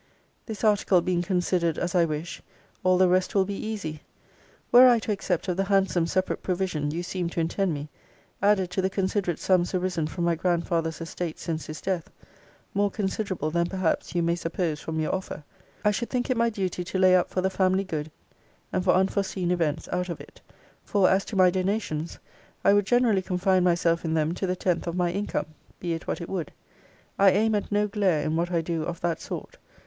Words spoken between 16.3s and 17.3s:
it my duty to lay up